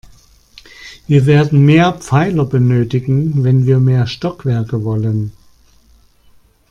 Wir 1.07 1.27
werden 1.27 1.63
mehr 1.63 1.93
Pfeiler 1.93 2.45
benötigen, 2.45 3.43
wenn 3.43 3.67
wir 3.67 3.79
mehr 3.79 4.07
Stockwerke 4.07 4.83
wollen. 4.83 5.31